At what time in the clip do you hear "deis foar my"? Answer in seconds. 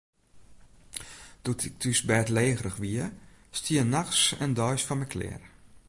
4.59-5.07